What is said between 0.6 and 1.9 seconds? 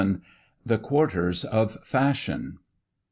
The Quarters of